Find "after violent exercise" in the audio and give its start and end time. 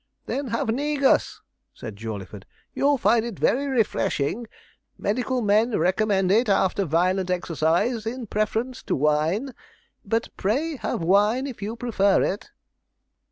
6.49-8.07